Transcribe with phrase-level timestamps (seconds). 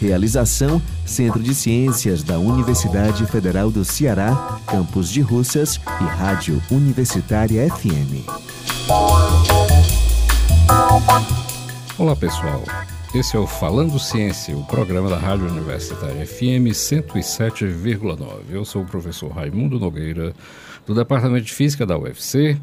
[0.00, 7.68] Realização: Centro de Ciências da Universidade Federal do Ceará, Campus de Russas e Rádio Universitária
[7.68, 8.24] FM.
[11.98, 12.64] Olá pessoal,
[13.14, 18.26] esse é o Falando Ciência, o programa da Rádio Universitária FM 107,9.
[18.48, 20.32] Eu sou o professor Raimundo Nogueira,
[20.86, 22.58] do Departamento de Física da UFC,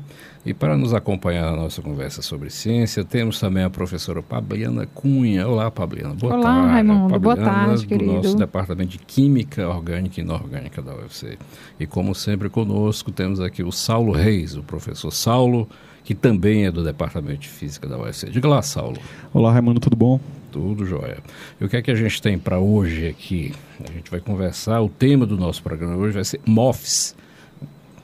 [0.48, 5.46] e para nos acompanhar na nossa conversa sobre ciência, temos também a professora Pabliana Cunha.
[5.46, 6.14] Olá, Pabliana.
[6.14, 6.68] Boa Olá, tarde.
[6.70, 7.10] Raimundo.
[7.10, 8.14] Pabliana, Boa tarde, do querido.
[8.14, 11.38] nosso Departamento de Química Orgânica e Inorgânica da UFC.
[11.78, 15.68] E como sempre conosco temos aqui o Saulo Reis, o professor Saulo,
[16.06, 18.30] que também é do Departamento de Física da UFC.
[18.30, 18.98] Diga lá, Saulo.
[19.34, 20.18] Olá, Raimundo, tudo bom?
[20.50, 21.18] Tudo jóia.
[21.60, 23.54] E o que é que a gente tem para hoje aqui?
[23.86, 27.14] A gente vai conversar, o tema do nosso programa hoje vai ser MOFs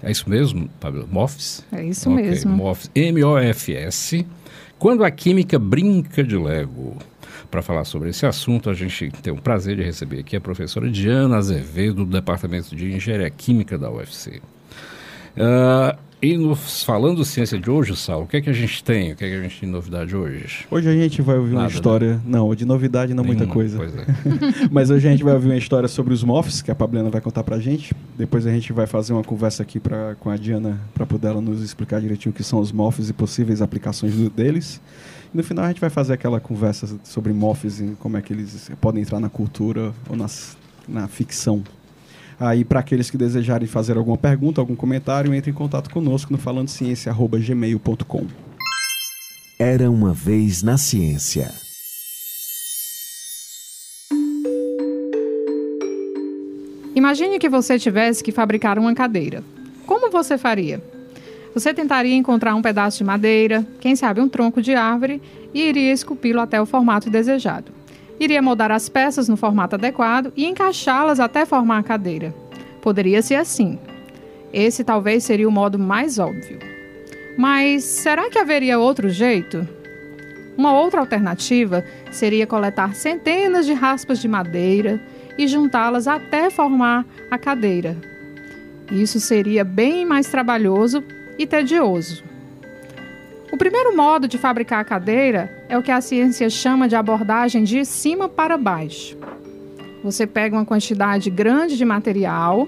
[0.04, 1.08] é isso mesmo, Pablo?
[1.10, 1.66] MOFs?
[1.72, 2.26] É isso okay.
[2.26, 2.52] mesmo.
[2.56, 4.26] MOFs, M-O-F-S.
[4.78, 6.98] Quando a química brinca de Lego.
[7.50, 10.90] Para falar sobre esse assunto, a gente tem o prazer de receber aqui a professora
[10.90, 14.42] Diana Azevedo, do Departamento de Engenharia Química da UFC.
[15.36, 19.12] Uh, e nos falando ciência de hoje, Sal, o que é que a gente tem?
[19.12, 20.66] O que é que a gente tem de novidade hoje?
[20.72, 21.74] Hoje a gente vai ouvir Nada, uma né?
[21.74, 22.14] história.
[22.14, 22.22] Né?
[22.26, 23.84] Não, de novidade não Nenhuma, muita coisa.
[23.84, 24.70] É.
[24.72, 27.20] Mas hoje a gente vai ouvir uma história sobre os MOFs, que a Pablena vai
[27.20, 27.94] contar pra gente.
[28.18, 31.42] Depois a gente vai fazer uma conversa aqui pra, com a Diana para poder ela
[31.42, 34.80] nos explicar direitinho o que são os MOFs e possíveis aplicações deles.
[35.34, 38.32] E no final a gente vai fazer aquela conversa sobre MOFs e como é que
[38.32, 40.56] eles podem entrar na cultura ou nas,
[40.88, 41.62] na ficção
[42.44, 46.38] Aí, para aqueles que desejarem fazer alguma pergunta, algum comentário, entre em contato conosco no
[46.38, 48.28] falandociência.gmail.com.
[49.58, 51.50] Era uma vez na ciência.
[56.94, 59.42] Imagine que você tivesse que fabricar uma cadeira.
[59.86, 60.84] Como você faria?
[61.54, 65.22] Você tentaria encontrar um pedaço de madeira, quem sabe um tronco de árvore,
[65.54, 67.83] e iria esculpi-lo até o formato desejado
[68.24, 72.34] iria moldar as peças no formato adequado e encaixá-las até formar a cadeira.
[72.82, 73.80] Poderia ser assim.
[74.52, 76.60] Esse talvez seria o modo mais óbvio.
[77.38, 79.68] Mas será que haveria outro jeito?
[80.58, 85.02] Uma outra alternativa seria coletar centenas de raspas de madeira
[85.38, 87.98] e juntá-las até formar a cadeira.
[88.92, 91.04] Isso seria bem mais trabalhoso
[91.38, 92.24] e tedioso.
[93.54, 97.64] O primeiro modo de fabricar a cadeira é o que a ciência chama de abordagem
[97.64, 99.16] de cima para baixo.
[100.04, 102.68] Você pega uma quantidade grande de material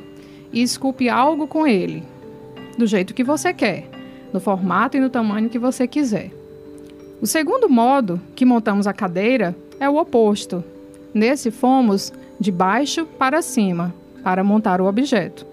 [0.53, 2.03] e esculpe algo com ele,
[2.77, 3.89] do jeito que você quer,
[4.31, 6.29] no formato e no tamanho que você quiser.
[7.19, 10.63] O segundo modo que montamos a cadeira é o oposto.
[11.11, 13.91] Nesse fomos de baixo para cima
[14.23, 15.47] para montar o objeto.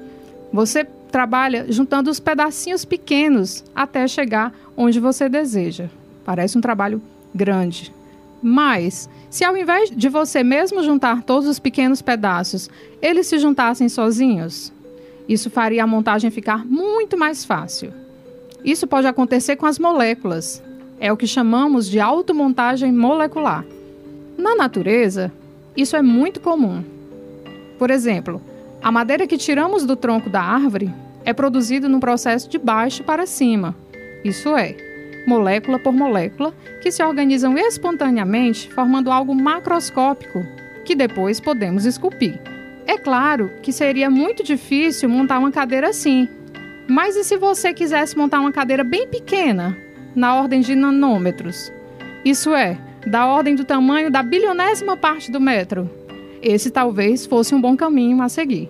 [0.52, 5.88] Você trabalha juntando os pedacinhos pequenos até chegar onde você deseja.
[6.24, 7.00] Parece um trabalho
[7.34, 7.94] grande.
[8.42, 12.68] Mas, se ao invés de você mesmo juntar todos os pequenos pedaços,
[13.00, 14.72] eles se juntassem sozinhos,
[15.28, 17.92] isso faria a montagem ficar muito mais fácil.
[18.64, 20.62] Isso pode acontecer com as moléculas.
[20.98, 23.64] É o que chamamos de automontagem molecular.
[24.36, 25.32] Na natureza,
[25.76, 26.82] isso é muito comum.
[27.78, 28.40] Por exemplo,
[28.82, 30.92] a madeira que tiramos do tronco da árvore
[31.24, 33.76] é produzida num processo de baixo para cima,
[34.24, 34.76] isso é,
[35.26, 40.44] molécula por molécula, que se organizam espontaneamente, formando algo macroscópico,
[40.84, 42.40] que depois podemos esculpir.
[42.86, 46.28] É claro que seria muito difícil montar uma cadeira assim,
[46.88, 49.76] mas e se você quisesse montar uma cadeira bem pequena,
[50.14, 51.72] na ordem de nanômetros?
[52.24, 55.90] Isso é, da ordem do tamanho da bilionésima parte do metro.
[56.40, 58.68] Esse talvez fosse um bom caminho a seguir.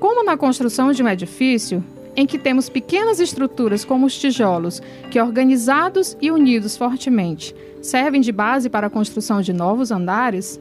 [0.00, 1.82] Como na construção de um edifício,
[2.14, 4.80] em que temos pequenas estruturas como os tijolos,
[5.10, 10.60] que organizados e unidos fortemente servem de base para a construção de novos andares,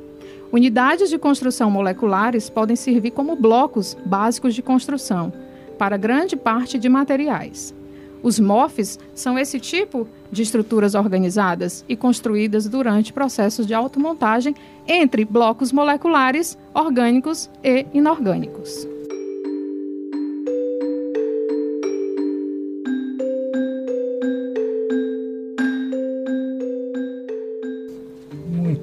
[0.52, 5.32] unidades de construção moleculares podem servir como blocos básicos de construção
[5.78, 7.76] para grande parte de materiais.
[8.24, 14.56] Os MOFs são esse tipo de estruturas organizadas e construídas durante processos de automontagem
[14.88, 18.97] entre blocos moleculares, orgânicos e inorgânicos.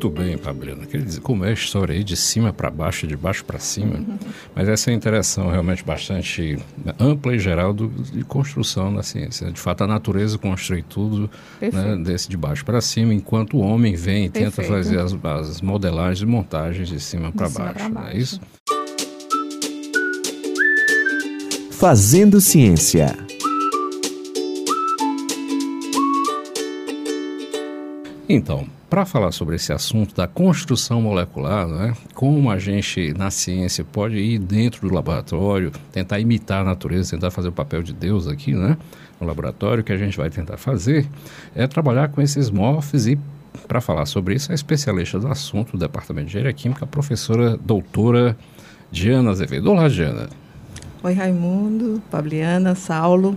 [0.05, 0.39] Muito bem.
[0.87, 4.01] Quer dizer, como é a história aí de cima para baixo, de baixo para cima.
[4.55, 6.59] Mas essa é a interação realmente bastante
[6.99, 9.51] ampla e geral do, de construção na ciência.
[9.51, 11.31] De fato, a natureza constrói tudo
[11.61, 14.57] né, desse de baixo para cima, enquanto o homem vem e Perfeito.
[14.57, 17.89] tenta fazer as, as modelagens e montagens de cima para baixo.
[17.89, 18.41] Não é isso?
[21.71, 23.15] Fazendo Ciência.
[28.27, 33.83] Então, para falar sobre esse assunto da construção molecular, né, como a gente na ciência
[33.83, 38.29] pode ir dentro do laboratório, tentar imitar a natureza, tentar fazer o papel de Deus
[38.29, 38.79] aqui, né,
[39.21, 41.09] no laboratório, o que a gente vai tentar fazer
[41.57, 43.19] é trabalhar com esses morfos e
[43.67, 47.57] para falar sobre isso, a especialista do assunto do Departamento de Engenharia Química, a professora
[47.57, 48.37] doutora
[48.93, 49.73] Diana Azevedo.
[49.73, 50.29] Olá, Diana.
[51.03, 53.37] Oi, Raimundo, Fabiana, Saulo.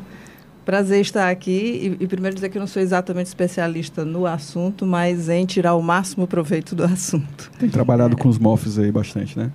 [0.68, 4.86] Prazer estar aqui e, e, primeiro dizer que eu não sou exatamente especialista no assunto,
[4.86, 7.50] mas em tirar o máximo proveito do assunto.
[7.58, 9.50] Tem trabalhado com os MOFs aí bastante, né?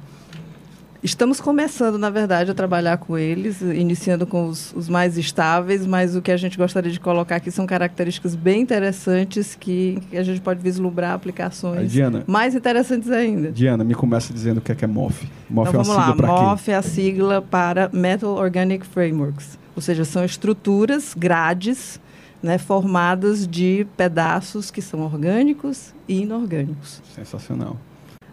[1.03, 6.17] Estamos começando, na verdade, a trabalhar com eles, iniciando com os, os, mais estáveis, mas
[6.17, 10.23] o que a gente gostaria de colocar aqui são características bem interessantes que, que a
[10.23, 13.53] gente pode vislumbrar aplicações Diana, mais interessantes ainda.
[13.53, 15.29] Diana, me começa dizendo o que é, que é MOF.
[15.51, 16.27] MOF então, é vamos lá.
[16.27, 19.61] MOF é a sigla para Metal Organic Frameworks.
[19.75, 22.01] Ou seja, são estruturas, grades,
[22.43, 27.01] né, formadas de pedaços que são orgânicos e inorgânicos.
[27.15, 27.77] Sensacional.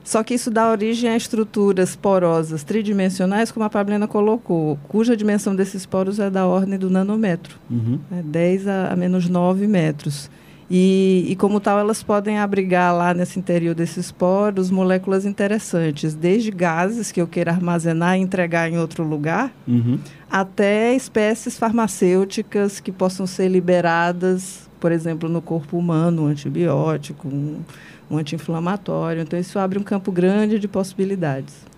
[0.04, 5.56] Só que isso dá origem a estruturas porosas tridimensionais, como a Pablena colocou, cuja dimensão
[5.56, 8.00] desses poros é da ordem do nanômetro, uhum.
[8.10, 10.32] né, 10 a, a menos 9 metros.
[10.70, 16.52] E, e, como tal, elas podem abrigar lá nesse interior desses poros moléculas interessantes, desde
[16.52, 19.98] gases que eu queira armazenar e entregar em outro lugar, uhum.
[20.30, 27.62] até espécies farmacêuticas que possam ser liberadas, por exemplo, no corpo humano, um antibiótico, um,
[28.10, 29.24] um anti-inflamatório.
[29.24, 31.69] Então, isso abre um campo grande de possibilidades.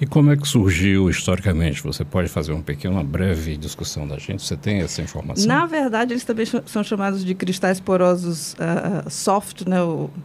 [0.00, 1.82] E como é que surgiu historicamente?
[1.82, 4.42] Você pode fazer uma pequena, breve discussão da gente?
[4.42, 5.46] Você tem essa informação?
[5.46, 9.76] Na verdade, eles também são chamados de cristais porosos uh, soft, né,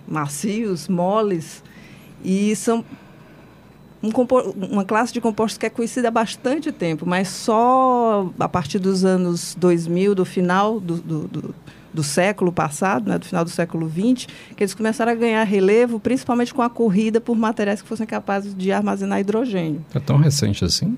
[0.08, 1.62] macios, moles,
[2.24, 2.86] e são
[4.02, 4.12] um
[4.56, 9.04] uma classe de compostos que é conhecida há bastante tempo, mas só a partir dos
[9.04, 11.56] anos 2000, do final do, do, do
[11.96, 16.00] do século passado, né, do final do século XX, que eles começaram a ganhar relevo,
[16.00, 19.84] principalmente com a corrida por materiais que fossem capazes de armazenar hidrogênio.
[19.94, 20.98] É tão recente assim?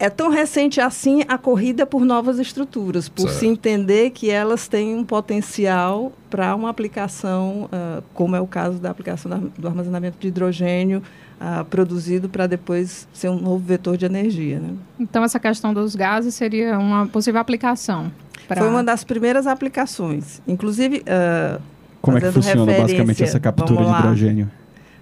[0.00, 3.40] É tão recente assim a corrida por novas estruturas, por certo.
[3.40, 8.78] se entender que elas têm um potencial para uma aplicação, uh, como é o caso
[8.78, 11.02] da aplicação do armazenamento de hidrogênio
[11.40, 14.60] uh, produzido para depois ser um novo vetor de energia.
[14.60, 14.74] Né?
[15.00, 18.12] Então, essa questão dos gases seria uma possível aplicação?
[18.48, 18.62] Pra...
[18.62, 20.40] Foi uma das primeiras aplicações.
[20.48, 21.00] Inclusive.
[21.00, 21.60] Uh,
[22.00, 24.50] Como é que funciona basicamente essa captura de hidrogênio?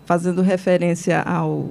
[0.04, 1.70] Fazendo referência ao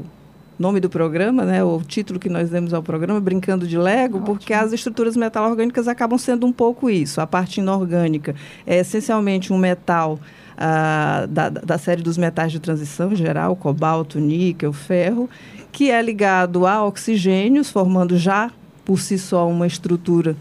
[0.58, 4.26] nome do programa, né, o título que nós demos ao programa, Brincando de Lego, Ótimo.
[4.26, 7.20] porque as estruturas metal-orgânicas acabam sendo um pouco isso.
[7.20, 8.34] A parte inorgânica
[8.66, 10.18] é essencialmente um metal
[10.58, 15.30] ah, da, da série dos metais de transição geral, cobalto, níquel, ferro,
[15.74, 18.50] que é ligado a oxigênios, formando já
[18.86, 20.38] por si só uma estrutura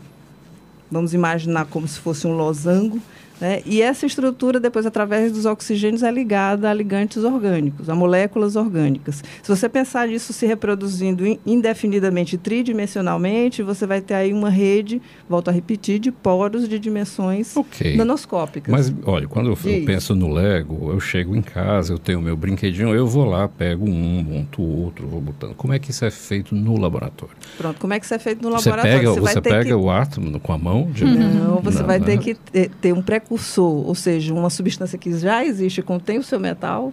[0.94, 3.00] vamos imaginar como se fosse um losango,
[3.40, 3.62] né?
[3.66, 9.22] E essa estrutura, depois, através dos oxigênios, é ligada a ligantes orgânicos, a moléculas orgânicas.
[9.42, 15.48] Se você pensar nisso se reproduzindo indefinidamente, tridimensionalmente, você vai ter aí uma rede, volto
[15.48, 17.96] a repetir, de poros de dimensões okay.
[17.96, 18.72] nanoscópicas.
[18.72, 22.36] Mas, olha, quando eu, eu penso no Lego, eu chego em casa, eu tenho meu
[22.36, 25.54] brinquedinho, eu vou lá, pego um, monto outro, vou botando.
[25.54, 27.34] Como é que isso é feito no laboratório?
[27.58, 28.98] Pronto, como é que isso é feito no você laboratório?
[28.98, 29.74] Pega, você, você pega que...
[29.74, 30.90] o átomo com a mão?
[30.90, 31.04] De...
[31.04, 34.98] Não, você não, vai ter que ter, ter um preconceito precursor, ou seja, uma substância
[34.98, 36.92] que já existe, contém o seu metal,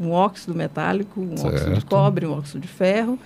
[0.00, 1.54] um óxido metálico, um certo.
[1.54, 3.18] óxido de cobre, um óxido de ferro,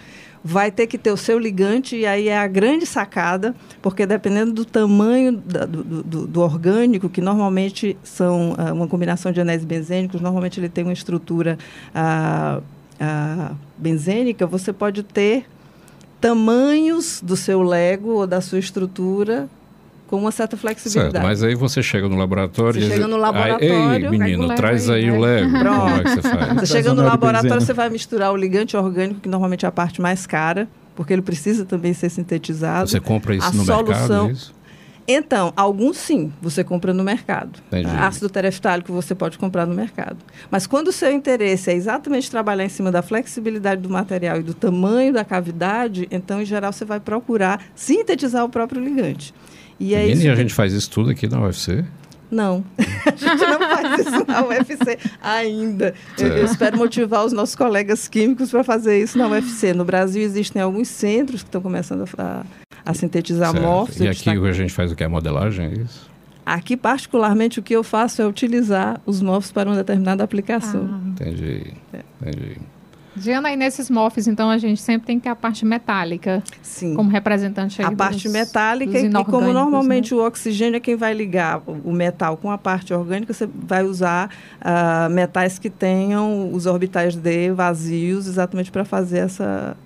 [0.42, 4.52] vai ter que ter o seu ligante, e aí é a grande sacada, porque dependendo
[4.52, 9.64] do tamanho da, do, do, do, orgânico, que normalmente são uh, uma combinação de anéis
[9.64, 11.58] benzênicos, normalmente ele tem uma estrutura
[11.94, 15.44] uh, uh, benzênica, você pode ter
[16.20, 19.48] tamanhos do seu Lego ou da sua estrutura
[20.10, 21.12] com uma certa flexibilidade.
[21.12, 22.82] Certo, mas aí você chega no laboratório...
[22.82, 24.02] Você chega no laboratório...
[24.02, 25.56] Ei, menino, traz aí, aí o Lego.
[25.56, 25.78] Pronto.
[25.86, 26.54] Como é que você faz?
[26.54, 30.02] Você chega no laboratório, você vai misturar o ligante orgânico, que normalmente é a parte
[30.02, 32.90] mais cara, porque ele precisa também ser sintetizado.
[32.90, 33.84] Você compra isso a no solução...
[33.84, 34.54] mercado, é isso?
[35.06, 37.60] Então, alguns sim, você compra no mercado.
[37.68, 37.88] Entendi.
[37.96, 40.16] Ácido tereftálico você pode comprar no mercado.
[40.50, 44.42] Mas quando o seu interesse é exatamente trabalhar em cima da flexibilidade do material e
[44.42, 49.32] do tamanho da cavidade, então, em geral, você vai procurar sintetizar o próprio ligante.
[49.80, 51.84] E, é e a gente faz isso tudo aqui na UFC?
[52.30, 55.94] Não, a gente não faz isso na UFC ainda.
[56.16, 59.74] Eu, eu, espero motivar os nossos colegas químicos para fazer isso na UFC.
[59.74, 62.44] No Brasil existem alguns centros que estão começando a,
[62.84, 63.98] a sintetizar morfos.
[63.98, 65.02] E aqui a gente faz o que?
[65.02, 66.08] A modelagem, é isso?
[66.46, 70.88] Aqui, particularmente, o que eu faço é utilizar os morfos para uma determinada aplicação.
[70.92, 71.08] Ah.
[71.08, 72.00] Entendi, é.
[72.20, 72.56] entendi.
[73.20, 76.94] Diana, aí nesses MOFs, então, a gente sempre tem que ter a parte metálica Sim.
[76.94, 80.20] como representante aí A dos, parte metálica, e como normalmente né?
[80.20, 84.30] o oxigênio é quem vai ligar o metal com a parte orgânica, você vai usar
[84.60, 89.76] uh, metais que tenham os orbitais D vazios, exatamente para fazer essa.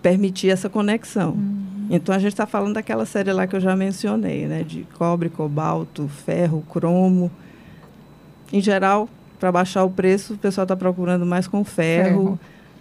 [0.00, 1.32] permitir essa conexão.
[1.32, 1.88] Uhum.
[1.90, 4.62] Então, a gente está falando daquela série lá que eu já mencionei, né?
[4.62, 7.28] De cobre, cobalto, ferro, cromo.
[8.52, 9.08] Em geral,
[9.40, 12.38] para baixar o preço, o pessoal está procurando mais com ferro.
[12.38, 12.40] ferro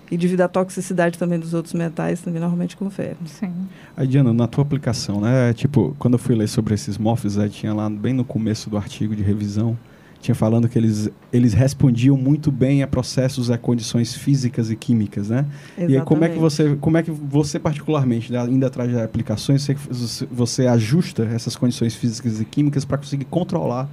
[0.10, 3.18] e devido à toxicidade também dos outros metais, também normalmente com ferro.
[3.26, 3.52] Sim.
[3.96, 5.54] Aí, Diana, na tua aplicação, né?
[5.54, 8.78] Tipo, quando eu fui ler sobre esses morphs, aí tinha lá bem no começo do
[8.78, 9.78] artigo de revisão,
[10.20, 15.30] tinha falando que eles, eles respondiam muito bem a processos, a condições físicas e químicas,
[15.30, 15.46] né?
[15.78, 15.94] Exatamente.
[15.94, 19.00] E aí, como é que você, como é que você particularmente, né, ainda atrás de
[19.00, 23.90] aplicações, você, você ajusta essas condições físicas e químicas para conseguir controlar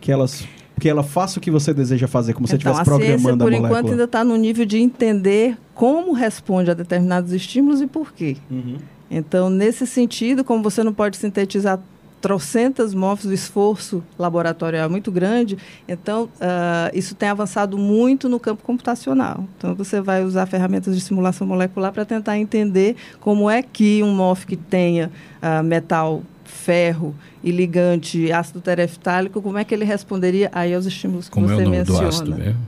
[0.00, 0.46] que elas
[0.82, 3.54] que ela faça o que você deseja fazer, como se então, estivesse programando a, por
[3.54, 8.12] a enquanto, ainda está no nível de entender como responde a determinados estímulos e por
[8.12, 8.36] quê.
[8.50, 8.78] Uhum.
[9.08, 11.78] Então, nesse sentido, como você não pode sintetizar
[12.20, 18.40] trocentas morfos, o esforço laboratorial é muito grande, então uh, isso tem avançado muito no
[18.40, 19.44] campo computacional.
[19.56, 24.12] Então você vai usar ferramentas de simulação molecular para tentar entender como é que um
[24.12, 26.24] morfo que tenha uh, metal
[26.62, 31.48] ferro e ligante ácido tereftálico, como é que ele responderia aí aos estímulos que como
[31.48, 32.00] você é o nome menciona?
[32.00, 32.60] Do ácido mesmo?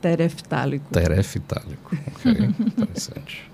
[0.00, 0.86] Tereftálico.
[0.92, 1.96] Tereftálico.
[2.18, 3.48] Ok, interessante.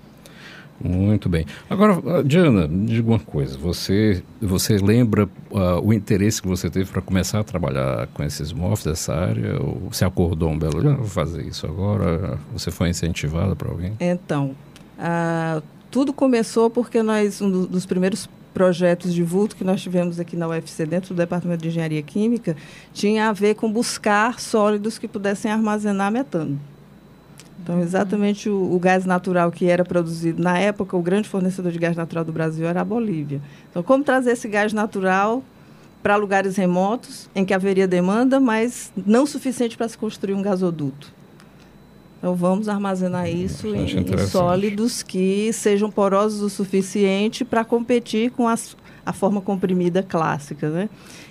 [0.79, 1.45] Muito bem.
[1.69, 3.57] Agora, ah, Diana, me diga uma coisa.
[3.57, 8.51] Você, você lembra uh, o interesse que você teve para começar a trabalhar com esses
[8.51, 9.59] MOFs dessa área?
[9.61, 12.37] Ou você acordou um belo dia, vou fazer isso agora?
[12.53, 13.93] Você foi incentivada por alguém?
[13.99, 14.55] Então,
[14.99, 20.37] uh, tudo começou porque nós, um dos primeiros projetos de vulto que nós tivemos aqui
[20.37, 22.55] na UFC, dentro do Departamento de Engenharia Química,
[22.93, 26.57] tinha a ver com buscar sólidos que pudessem armazenar metano.
[27.61, 31.79] Então, exatamente o, o, gás natural que era produzido na época, o grande fornecedor de
[31.79, 33.41] gás natural do Brasil era a Bolívia.
[33.69, 35.43] Então, como trazer esse gás natural
[36.01, 41.11] para lugares remotos, em que haveria demanda, mas não suficiente para se construir um gasoduto?
[42.25, 48.47] Então, vamos armazenar isso em, em, sólidos que sejam porosos o suficiente para competir com
[48.47, 50.89] as, a forma comprimida clássica, né?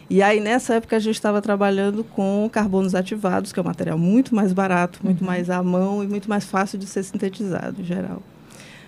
[0.08, 3.98] E aí, nessa época, a gente estava trabalhando com carbonos ativados, que é um material
[3.98, 5.26] muito mais barato, muito uhum.
[5.26, 8.22] mais à mão e muito mais fácil de ser sintetizado, em geral.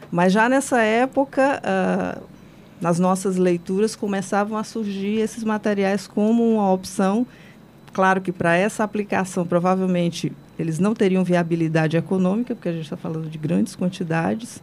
[0.08, 2.22] Mas já nessa época, uh,
[2.80, 7.26] nas nossas leituras, começavam a surgir esses materiais como uma opção.
[7.97, 12.97] Claro que para essa aplicação, provavelmente, eles não teriam viabilidade econômica, porque a gente está
[12.99, 14.59] falando de grandes quantidades,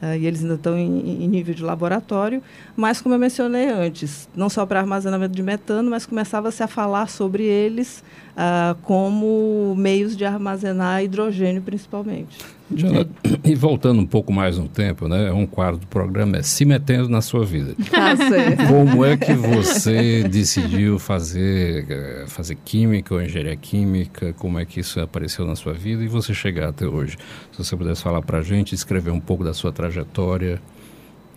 [0.00, 2.40] uh, e eles ainda estão em, em, nível de laboratório,
[2.76, 7.08] mas, como eu mencionei antes, não só para armazenamento de metano, mas começava-se a falar
[7.08, 8.04] sobre eles
[8.36, 12.38] uh, como meios de armazenar hidrogênio, principalmente.
[12.68, 13.08] Diana,
[13.44, 15.30] e voltando um pouco mais no tempo, né?
[15.32, 17.76] Um quadro do programa é Se Metendo na Sua Vida.
[17.92, 18.66] Ah, certo.
[18.66, 24.32] Como é que você decidiu fazer, eh, fazer química ou engenharia química?
[24.32, 27.16] Como é que isso apareceu na sua vida e você chegar até hoje?
[27.52, 30.60] Se você pudesse falar para a gente, escrever um pouco da sua trajetória.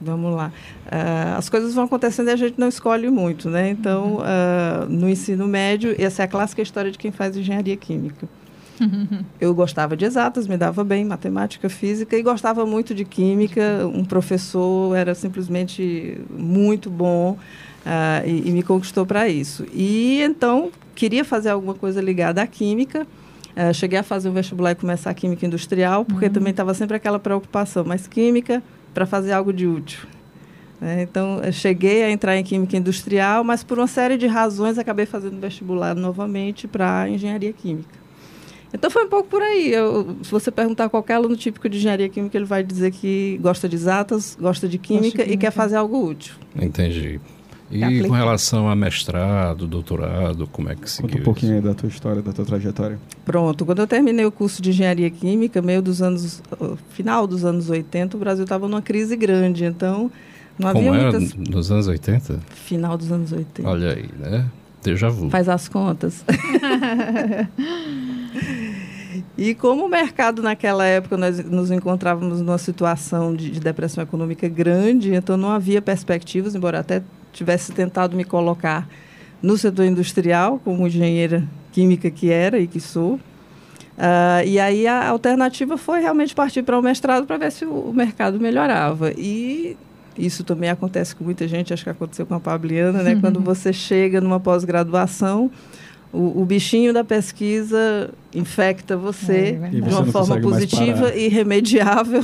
[0.01, 0.51] Vamos lá.
[0.85, 3.69] Uh, as coisas vão acontecendo e a gente não escolhe muito, né?
[3.69, 8.27] Então, uh, no ensino médio, essa é a clássica história de quem faz engenharia química.
[9.39, 13.85] Eu gostava de exatas, me dava bem matemática, física e gostava muito de química.
[13.93, 17.31] Um professor era simplesmente muito bom
[17.85, 19.65] uh, e, e, me conquistou para isso.
[19.73, 23.05] E então queria fazer alguma coisa ligada à química.
[23.49, 26.31] Uh, cheguei a fazer o vestibular e começar a química industrial, porque uhum.
[26.31, 30.07] também estava sempre aquela preocupação, mas química para fazer algo de útil.
[30.81, 35.05] É, então, cheguei a entrar em química industrial, mas por uma série de razões acabei
[35.05, 37.99] fazendo vestibular novamente para engenharia química.
[38.73, 39.71] Então foi um pouco por aí.
[39.71, 43.39] Eu, se você perguntar a qualquer aluno típico de engenharia química, ele vai dizer que
[43.41, 45.33] gosta de exatas, gosta de química, de química.
[45.33, 46.35] e quer fazer algo útil.
[46.55, 47.19] Entendi.
[47.71, 51.73] E com relação a mestrado, doutorado, como é que se Conta um pouquinho aí da
[51.73, 52.99] tua história, da tua trajetória.
[53.23, 53.65] Pronto.
[53.65, 56.41] Quando eu terminei o curso de engenharia química, meio dos anos,
[56.89, 59.65] final dos anos 80, o Brasil estava numa crise grande.
[59.65, 60.11] Então,
[60.57, 61.31] não havia Como muitas...
[61.31, 62.39] era nos anos 80?
[62.49, 63.69] Final dos anos 80.
[63.69, 64.45] Olha aí, né?
[64.83, 65.29] Déjà vu.
[65.29, 66.25] Faz as contas.
[69.37, 74.47] E como o mercado naquela época nós nos encontrávamos numa situação de, de, depressão econômica
[74.47, 78.87] grande, então não havia perspectivas, embora até tivesse tentado me colocar
[79.41, 83.13] no setor industrial, como engenheira química que era e que sou.
[83.15, 87.91] Uh, e aí a alternativa foi realmente partir para o mestrado para ver se o
[87.93, 89.11] mercado melhorava.
[89.17, 89.77] E
[90.17, 93.13] isso também acontece com muita gente, acho que aconteceu com a Pabliana, né?
[93.15, 93.21] Uhum.
[93.21, 95.51] Quando você chega numa pós-graduação,
[96.11, 102.21] o, o, bichinho da pesquisa infecta você é, de uma forma positiva e irremediável.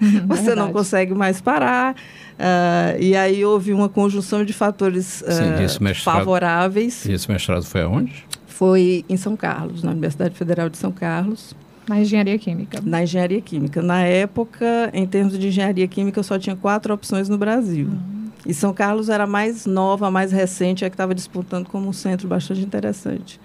[0.00, 0.56] Uhum, você verdade.
[0.56, 1.96] não consegue mais parar.
[2.42, 7.04] Uh, e aí houve uma conjunção de fatores uh, Sim, mestrado, favoráveis.
[7.04, 8.26] E esse mestrado foi aonde?
[8.48, 11.54] Foi em São Carlos, na Universidade Federal de São Carlos.
[11.88, 12.80] Na engenharia química.
[12.82, 13.80] Na engenharia química.
[13.80, 17.86] Na época, em termos de engenharia química, eu só tinha quatro opções no Brasil.
[17.86, 18.30] Uhum.
[18.44, 22.26] E São Carlos era mais nova, mais recente, é que estava disputando como um centro
[22.26, 23.40] bastante interessante.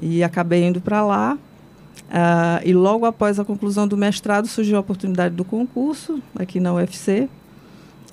[0.00, 1.36] E acabei indo para lá.
[2.08, 6.72] Uh, e logo após a conclusão do mestrado, surgiu a oportunidade do concurso aqui na
[6.72, 7.28] UFC.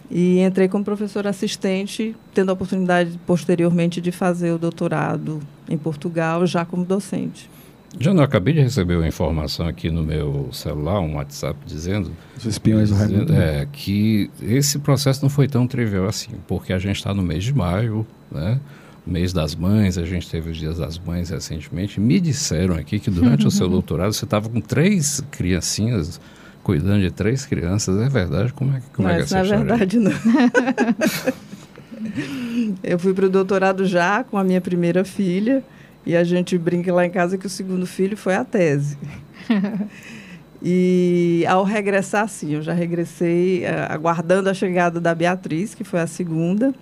[0.10, 6.46] E entrei como professor assistente, tendo a oportunidade posteriormente de fazer o doutorado em Portugal,
[6.48, 7.50] já como docente.
[8.00, 12.46] Já não acabei de receber uma informação aqui no meu celular, um WhatsApp, dizendo, Os
[12.46, 17.14] espiões dizendo é, que esse processo não foi tão trivial assim, porque a gente está
[17.14, 18.60] no mês de maio, né?
[19.08, 22.00] mês das mães, a gente teve os dias das mães recentemente.
[22.00, 26.20] Me disseram aqui que durante o seu doutorado você estava com três criancinhas
[26.68, 28.52] cuidando de três crianças, é verdade?
[28.52, 30.12] Como é, como Mas, é que é essa na verdade, não.
[32.84, 35.64] eu fui para o doutorado já com a minha primeira filha
[36.06, 38.98] e a gente brinca lá em casa que o segundo filho foi a tese.
[40.62, 46.02] e ao regressar, sim, eu já regressei uh, aguardando a chegada da Beatriz, que foi
[46.02, 46.76] a segunda,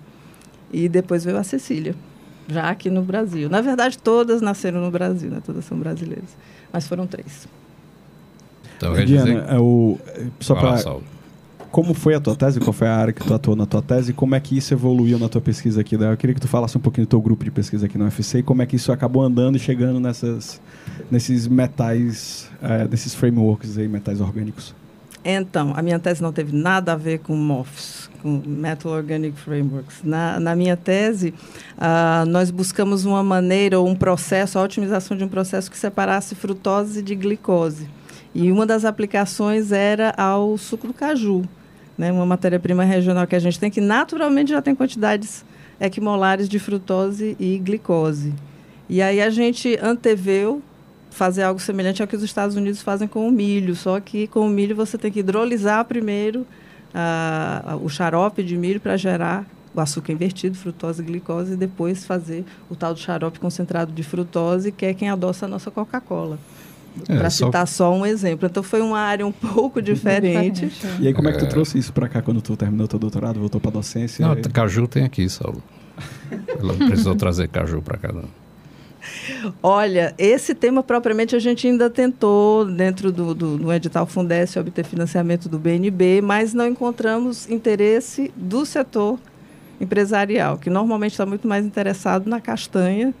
[0.72, 1.94] e depois veio a Cecília,
[2.48, 3.48] já aqui no Brasil.
[3.48, 5.40] Na verdade, todas nasceram no Brasil, né?
[5.46, 6.36] todas são brasileiras,
[6.72, 7.46] mas foram três.
[8.76, 9.44] Então, Diana, dizer...
[9.48, 9.98] é o,
[10.40, 11.00] só para
[11.76, 12.58] como foi a tua tese?
[12.58, 14.10] Qual foi a área que tu atuou na tua tese?
[14.10, 15.94] E como é que isso evoluiu na tua pesquisa aqui?
[15.94, 18.38] Eu queria que tu falasse um pouquinho do teu grupo de pesquisa aqui na UFC
[18.38, 20.58] e como é que isso acabou andando e chegando nessas,
[21.10, 24.74] nesses metais, é, nesses frameworks aí, metais orgânicos.
[25.22, 29.96] Então, a minha tese não teve nada a ver com MOFs, com Metal Organic Frameworks.
[30.02, 31.34] Na, na minha tese,
[31.76, 36.34] uh, nós buscamos uma maneira ou um processo, a otimização de um processo que separasse
[36.34, 37.86] frutose de glicose.
[38.38, 41.42] E uma das aplicações era ao suco do caju,
[41.96, 42.12] né?
[42.12, 45.42] uma matéria-prima regional que a gente tem, que naturalmente já tem quantidades
[45.80, 48.34] equimolares de frutose e glicose.
[48.90, 50.60] E aí a gente anteveu
[51.10, 54.40] fazer algo semelhante ao que os Estados Unidos fazem com o milho, só que com
[54.40, 56.40] o milho você tem que hidrolisar primeiro
[56.92, 62.04] uh, o xarope de milho para gerar o açúcar invertido, frutose e glicose, e depois
[62.04, 66.38] fazer o tal do xarope concentrado de frutose, que é quem adoça a nossa Coca-Cola.
[67.08, 67.90] É, para citar só...
[67.90, 67.96] só...
[67.96, 68.46] um exemplo.
[68.46, 70.64] Então foi uma área um pouco diferente.
[70.64, 71.02] É.
[71.02, 71.48] E aí como é que tu é.
[71.48, 74.26] trouxe isso para cá quando tu terminou teu doutorado, voltou para docência?
[74.26, 74.42] Não, e...
[74.42, 75.62] caju tem aqui, Saulo.
[76.30, 78.24] Ela não precisou trazer caju para cá, não.
[79.62, 84.84] Olha, esse tema propriamente a gente ainda tentou, dentro do, do, do edital Fundesc, obter
[84.84, 89.18] financiamento do BNB, mas não encontramos interesse do setor
[89.80, 93.14] empresarial, que normalmente está muito mais interessado na castanha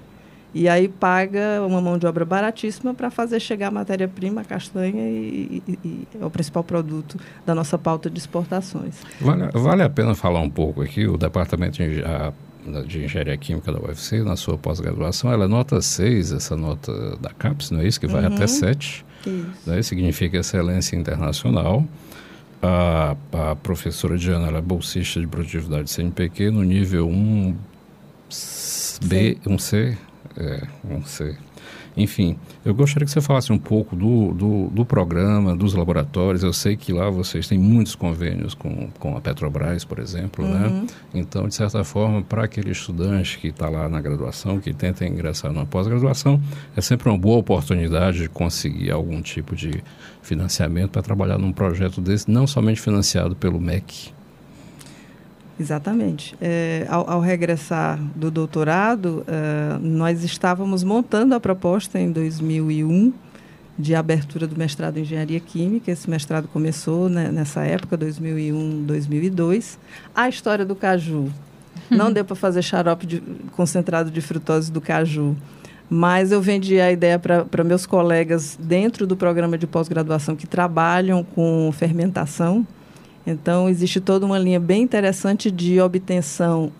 [0.56, 5.06] e aí paga uma mão de obra baratíssima para fazer chegar a matéria-prima, a castanha,
[5.06, 8.94] e, e, e, é o principal produto da nossa pauta de exportações.
[9.20, 12.32] Vale, vale a pena falar um pouco aqui, o Departamento de, a,
[12.86, 17.28] de Engenharia Química da UFC, na sua pós-graduação, ela é nota 6, essa nota da
[17.28, 18.00] CAPES, não é isso?
[18.00, 18.34] Que vai uhum.
[18.34, 19.04] até 7.
[19.26, 19.44] Isso.
[19.66, 19.82] Né?
[19.82, 21.84] Significa excelência internacional.
[22.62, 27.56] A, a professora Diana ela é bolsista de produtividade CNPq no nível 1B,
[29.46, 29.98] 1C,
[30.38, 31.36] é, não sei.
[31.96, 36.42] Enfim, eu gostaria que você falasse um pouco do, do, do, programa, dos laboratórios.
[36.42, 40.66] Eu sei que lá vocês têm muitos convênios com, com a Petrobras, por exemplo, né?
[40.66, 40.80] uhum.
[40.82, 40.86] né?
[41.14, 45.50] Então, de certa forma, para aquele estudante que está lá na graduação, que tenta ingressar
[45.50, 46.38] numa pós-graduação,
[46.76, 49.82] é sempre uma boa oportunidade de conseguir algum tipo de
[50.20, 54.12] financiamento para trabalhar num projeto desse, não somente financiado pelo MEC,
[55.58, 56.36] Exatamente.
[56.40, 63.12] É, ao, ao, regressar do doutorado, é, nós estávamos montando a proposta em 2001
[63.78, 65.90] de abertura do mestrado em engenharia química.
[65.90, 69.78] Esse mestrado começou né, nessa época, 2001, 2002.
[70.14, 71.30] A história do caju.
[71.90, 75.36] Não deu para fazer xarope de, concentrado de frutose do caju,
[75.88, 81.22] mas eu vendi a ideia para meus colegas dentro do programa de pós-graduação que trabalham
[81.22, 82.66] com fermentação
[83.26, 86.70] então, existe toda uma linha bem interessante de obtenção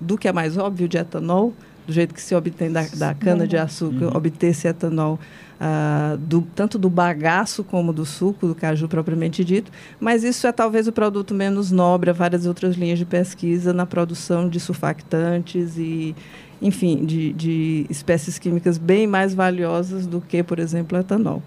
[0.00, 1.54] do que é mais óbvio, de etanol,
[1.86, 4.16] do jeito que se obtém da, da cana-de-açúcar, uhum.
[4.16, 5.18] obter esse etanol
[5.60, 9.70] uh, do, tanto do bagaço como do suco do caju propriamente dito,
[10.00, 13.86] mas isso é talvez o produto menos nobre a várias outras linhas de pesquisa na
[13.86, 16.16] produção de surfactantes e,
[16.60, 21.42] enfim, de, de espécies químicas bem mais valiosas do que, por exemplo, o etanol.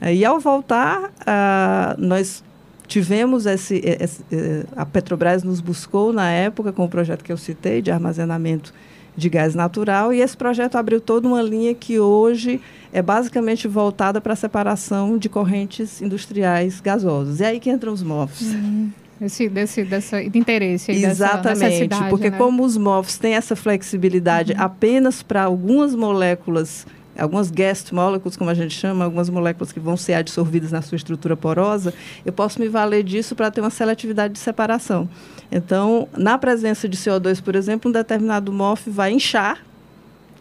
[0.00, 2.44] Uh, e ao voltar, uh, nós
[2.92, 7.38] tivemos esse, esse, eh, a Petrobras nos buscou na época com o projeto que eu
[7.38, 8.74] citei de armazenamento
[9.16, 12.60] de gás natural e esse projeto abriu toda uma linha que hoje
[12.92, 17.40] é basicamente voltada para a separação de correntes industriais gasosas.
[17.40, 18.52] E aí que entram os MOFs.
[18.52, 18.90] Uhum.
[19.22, 22.36] Esse, desse, dessa, de interesse aí, Exatamente, dessa porque né?
[22.36, 24.60] como os MOFs têm essa flexibilidade uhum.
[24.60, 26.86] apenas para algumas moléculas
[27.18, 30.96] algumas guest molecules, como a gente chama, algumas moléculas que vão ser absorvidas na sua
[30.96, 31.92] estrutura porosa,
[32.24, 35.08] eu posso me valer disso para ter uma seletividade de separação.
[35.50, 39.58] Então, na presença de CO2, por exemplo, um determinado MOF vai inchar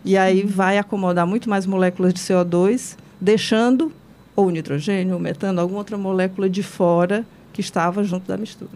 [0.04, 3.92] e aí vai acomodar muito mais moléculas de CO2, deixando
[4.36, 8.72] ou nitrogênio, ou metano, alguma outra molécula de fora que estava junto da mistura.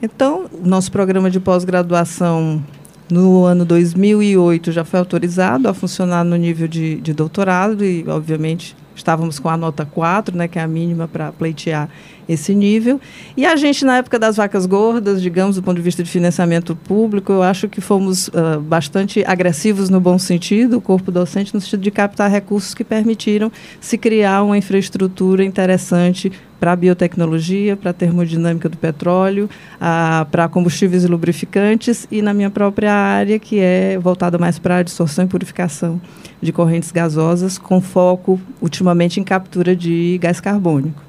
[0.00, 2.62] Então, o nosso programa de pós-graduação
[3.10, 8.76] no ano 2008 já foi autorizado a funcionar no nível de, de doutorado e, obviamente,
[8.96, 11.88] estávamos com a nota 4, né, que é a mínima para pleitear
[12.28, 13.00] esse nível.
[13.36, 16.74] E a gente, na época das vacas gordas, digamos, do ponto de vista de financiamento
[16.74, 21.60] público, eu acho que fomos uh, bastante agressivos no bom sentido, o corpo docente, no
[21.60, 26.32] sentido de captar recursos que permitiram se criar uma infraestrutura interessante
[26.64, 29.50] para a biotecnologia, para a termodinâmica do petróleo,
[30.30, 34.82] para combustíveis e lubrificantes, e na minha própria área, que é voltada mais para a
[34.82, 36.00] distorção e purificação
[36.40, 41.02] de correntes gasosas, com foco ultimamente em captura de gás carbônico.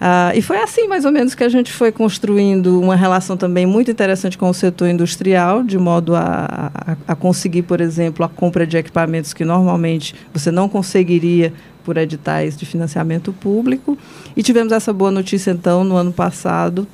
[0.00, 3.66] Uh, e foi assim, mais ou menos, que a gente foi construindo uma relação também
[3.66, 8.28] muito interessante com o setor industrial, de modo a, a, a, conseguir, por exemplo, a
[8.30, 11.52] compra de equipamentos que normalmente você não conseguiria
[11.84, 13.96] por editais de financiamento público.
[14.36, 16.86] E tivemos essa boa notícia, então, no ano passado,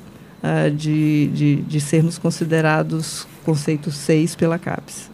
[0.43, 5.09] uh, de, de, de sermos considerados conceito 6 pela CAPES.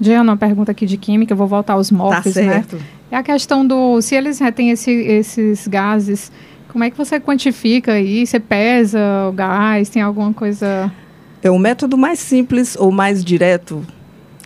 [0.00, 2.76] Diana, uma pergunta aqui de química, eu vou voltar aos MOFs, tá certo.
[2.76, 2.82] né?
[3.10, 6.30] É a questão do, se eles retêm esse, esses gases,
[6.68, 8.26] como é que você quantifica aí?
[8.26, 9.88] Você pesa o gás?
[9.88, 10.92] Tem alguma coisa...
[11.42, 13.84] É o método mais simples ou mais direto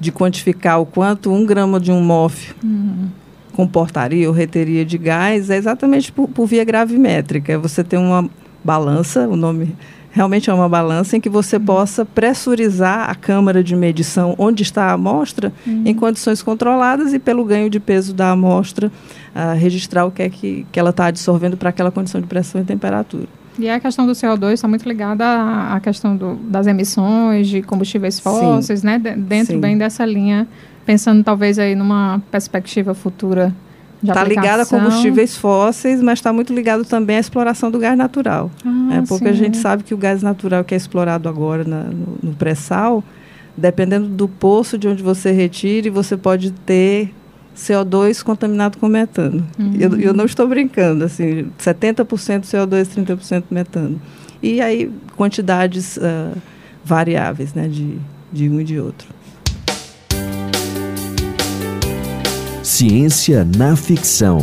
[0.01, 3.09] de quantificar o quanto um grama de um MOF uhum.
[3.53, 7.59] Comportaria ou reteria de gás é exatamente por, por via gravimétrica.
[7.59, 8.29] Você tem uma
[8.65, 9.75] balança, o nome
[10.13, 11.65] realmente é uma balança em que você uhum.
[11.65, 15.83] possa pressurizar a câmara de medição onde está a amostra uhum.
[15.87, 20.29] em condições controladas e pelo ganho de peso da amostra uh, registrar o que é
[20.29, 23.27] que, que ela está absorvendo para aquela condição de pressão e temperatura.
[23.59, 28.19] E a questão do CO2 está muito ligada à, questão do, das emissões de combustíveis
[28.19, 28.87] fósseis, Sim.
[28.87, 28.99] né?
[28.99, 29.61] De, dentro Sim.
[29.61, 30.49] bem dessa linha,
[30.85, 33.55] pensando talvez aí numa perspectiva futura
[34.03, 38.51] Está ligado a combustíveis fósseis, mas está muito ligado também à exploração do gás natural.
[38.65, 39.31] Ah, é, porque sim.
[39.31, 43.05] a gente sabe que o gás natural que é explorado agora na, no, no pré-sal,
[43.57, 47.15] dependendo do poço de onde você retire, você pode ter
[47.57, 49.47] CO2 contaminado com metano.
[49.57, 49.77] Uhum.
[49.79, 54.01] Eu, eu, não estou brincando, assim, 70% CO2, 30% metano.
[54.43, 56.37] E aí, quantidades uh,
[56.85, 57.99] variáveis, né, de,
[58.33, 59.07] de um e de outro.
[62.75, 64.39] Ciência na ficção.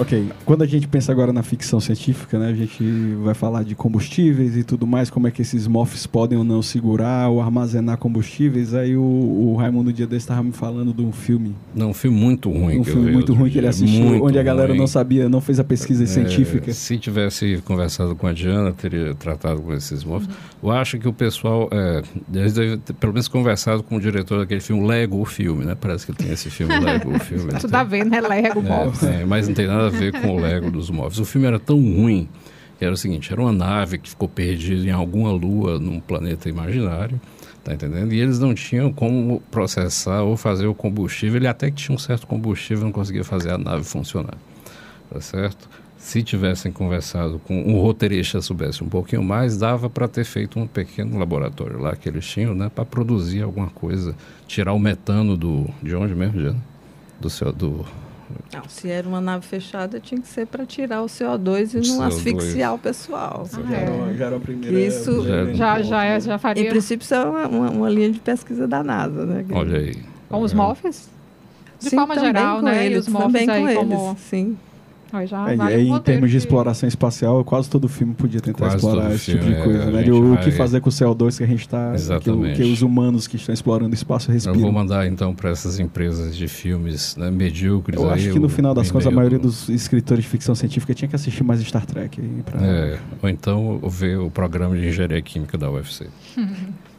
[0.00, 2.82] Ok, quando a gente pensa agora na ficção científica, né, a gente
[3.22, 6.62] vai falar de combustíveis e tudo mais, como é que esses MOFs podem ou não
[6.62, 8.72] segurar ou armazenar combustíveis.
[8.72, 11.54] Aí o, o Raimundo Dia desse estava me falando de um filme.
[11.74, 12.78] Não, um filme muito ruim.
[12.78, 14.78] Um filme muito ruim que ele assistiu, onde a galera ruim.
[14.78, 16.72] não sabia, não fez a pesquisa é, científica.
[16.72, 20.30] Se tivesse conversado com a Diana, teria tratado com esses MOFs.
[20.62, 24.38] Eu acho que o pessoal, é, eles devem ter, pelo menos conversado com o diretor
[24.38, 25.76] daquele filme, Lego, o filme, né?
[25.78, 27.52] Parece que tem esse filme, Lego, o filme.
[27.60, 28.18] Tudo a ver, né?
[28.20, 28.62] Lego,
[29.06, 31.18] é, é, mas não tem nada a ver com o Lego dos móveis.
[31.18, 32.28] O filme era tão ruim
[32.78, 36.48] que era o seguinte: era uma nave que ficou perdida em alguma lua num planeta
[36.48, 37.20] imaginário.
[37.62, 38.14] Tá entendendo?
[38.14, 41.36] E eles não tinham como processar ou fazer o combustível.
[41.36, 44.38] Ele até que tinha um certo combustível, não conseguia fazer a nave funcionar.
[45.10, 45.68] Tá certo?
[45.98, 50.66] Se tivessem conversado com um roteirista soubesse um pouquinho mais, dava para ter feito um
[50.66, 54.16] pequeno laboratório lá que eles tinham, né, para produzir alguma coisa,
[54.48, 56.64] tirar o metano do de onde mesmo, Diana?
[57.20, 57.84] Do do
[58.52, 61.98] não, se era uma nave fechada, tinha que ser para tirar o CO2 e não
[61.98, 62.06] CO2.
[62.06, 63.46] asfixiar o pessoal.
[63.52, 64.80] Ah, já, era, já era a primeira.
[64.80, 66.66] Isso já, já, é, já faria.
[66.66, 69.44] Em princípio, isso é uma, uma, uma, linha de pesquisa da NASA, né?
[69.52, 69.96] Olha aí.
[70.28, 71.08] Com os MOFs?
[71.78, 72.86] De Sim, forma geral, né?
[72.86, 74.16] Eles, e os MOFs aí como...
[74.18, 74.56] Sim.
[75.12, 79.32] É, vale em termos de exploração espacial, quase todo filme podia tentar quase explorar esse
[79.32, 80.10] tipo de é, coisa, né?
[80.10, 80.44] O vai...
[80.44, 83.52] que fazer com o CO2 que a gente está, que, que, os humanos que estão
[83.52, 84.56] explorando o espaço respiram.
[84.56, 88.00] Eu vou mandar então para essas empresas de filmes né, medíocres.
[88.00, 91.08] Eu acho que no final das contas a maioria dos escritores de ficção científica tinha
[91.08, 92.20] que assistir mais Star Trek.
[92.20, 92.64] Aí pra...
[92.64, 96.06] é, ou então ver o programa de engenharia química da UFC.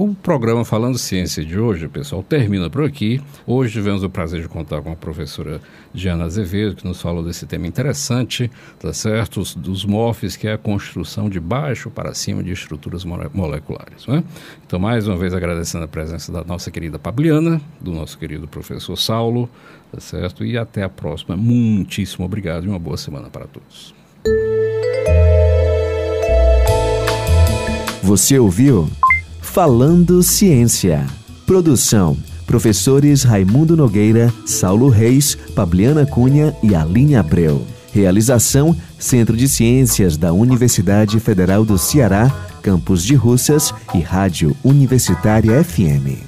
[0.00, 3.20] O programa Falando Ciência de hoje, pessoal, termina por aqui.
[3.46, 5.60] Hoje tivemos o prazer de contar com a professora
[5.92, 9.42] Diana Azevedo, que nos falou desse tema interessante, tá certo?
[9.42, 14.06] Os, dos MOFs, que é a construção de baixo para cima de estruturas moleculares.
[14.06, 14.24] Né?
[14.66, 18.96] Então, mais uma vez, agradecendo a presença da nossa querida Pabliana, do nosso querido professor
[18.96, 19.50] Saulo,
[19.92, 20.46] tá certo?
[20.46, 21.36] E até a próxima.
[21.36, 23.94] Muitíssimo obrigado e uma boa semana para todos.
[28.02, 28.88] Você ouviu?
[29.52, 31.04] Falando Ciência.
[31.44, 37.66] Produção: professores Raimundo Nogueira, Saulo Reis, Pabliana Cunha e Aline Abreu.
[37.92, 42.32] Realização: Centro de Ciências da Universidade Federal do Ceará,
[42.62, 46.22] Campus de Russas e Rádio Universitária FM.